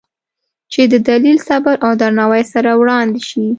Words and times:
چې 0.73 0.81
د 0.91 0.93
دلیل، 1.09 1.37
صبر 1.47 1.75
او 1.85 1.91
درناوي 2.01 2.43
سره 2.53 2.71
وړاندې 2.81 3.19
شي، 3.29 3.45